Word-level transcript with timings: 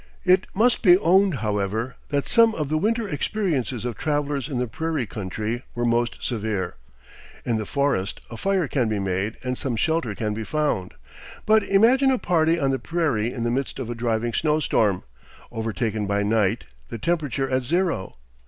It 0.23 0.47
must 0.55 0.81
be 0.81 0.97
owned, 0.97 1.35
however, 1.45 1.95
that 2.09 2.27
some 2.27 2.55
of 2.55 2.69
the 2.69 2.79
winter 2.79 3.07
experiences 3.07 3.85
of 3.85 3.95
travelers 3.99 4.49
in 4.49 4.57
the 4.57 4.65
prairie 4.65 5.05
country 5.05 5.61
were 5.75 5.85
most 5.85 6.23
severe. 6.23 6.73
In 7.45 7.57
the 7.57 7.67
forest 7.67 8.19
a 8.31 8.35
fire 8.35 8.67
can 8.67 8.89
be 8.89 8.97
made 8.97 9.37
and 9.43 9.59
some 9.59 9.75
shelter 9.75 10.15
can 10.15 10.33
be 10.33 10.43
found. 10.43 10.95
But 11.45 11.61
imagine 11.61 12.09
a 12.09 12.17
party 12.17 12.59
on 12.59 12.71
the 12.71 12.79
prairie 12.79 13.31
in 13.31 13.43
the 13.43 13.51
midst 13.51 13.77
of 13.77 13.91
a 13.91 13.93
driving 13.93 14.33
snowstorm, 14.33 15.03
overtaken 15.51 16.07
by 16.07 16.23
night, 16.23 16.63
the 16.89 16.97
temperature 16.97 17.47
at 17.47 17.61
zero. 17.63 18.15